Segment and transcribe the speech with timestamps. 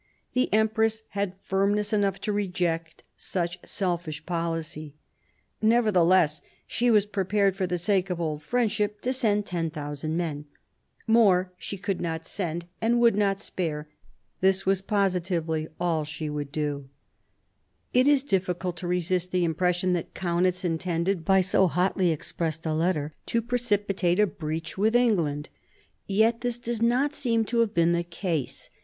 [0.33, 4.95] The empress had firmness enough to reject such selfish policy.
[5.61, 10.45] Nevertheless she was prepared, for the sake of old friendship, to send 10,000 men.
[11.05, 12.27] More she could not
[12.81, 13.89] and would not spare;
[14.39, 16.89] this was positively all that she would do.
[17.91, 20.65] 1748 55 CHANGE OF ALLIANCES 103 It is difficult to resist the impression that Kaunitz
[20.65, 25.49] intended, by so hotly expressed a letter, to precipitate a breach with England.
[26.07, 28.71] Yet this does not seem to have been the case.